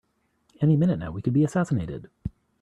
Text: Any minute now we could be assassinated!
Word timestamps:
Any 0.61 0.77
minute 0.77 0.97
now 0.97 1.11
we 1.11 1.21
could 1.21 1.33
be 1.33 1.43
assassinated! 1.43 2.09